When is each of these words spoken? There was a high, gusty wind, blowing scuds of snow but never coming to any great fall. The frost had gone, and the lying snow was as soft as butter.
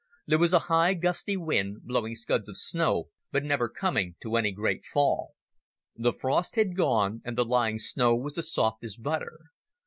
There 0.25 0.39
was 0.39 0.51
a 0.51 0.57
high, 0.65 0.95
gusty 0.95 1.37
wind, 1.37 1.83
blowing 1.83 2.15
scuds 2.15 2.49
of 2.49 2.57
snow 2.57 3.09
but 3.31 3.43
never 3.43 3.69
coming 3.69 4.15
to 4.23 4.35
any 4.35 4.51
great 4.51 4.83
fall. 4.83 5.33
The 5.95 6.11
frost 6.11 6.55
had 6.55 6.75
gone, 6.75 7.21
and 7.23 7.37
the 7.37 7.45
lying 7.45 7.77
snow 7.77 8.15
was 8.15 8.35
as 8.39 8.51
soft 8.51 8.83
as 8.83 8.95
butter. 8.97 9.39